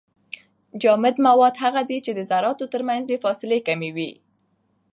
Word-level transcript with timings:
جامد 0.81 1.15
مواد 1.25 1.55
هغه 1.63 1.81
دي 1.89 1.97
چي 2.05 2.11
د 2.15 2.19
زراتو 2.29 2.65
ترمنځ 2.73 3.05
يې 3.13 3.17
فاصله 3.23 3.57
کمه 3.67 3.89
وي. 3.95 4.11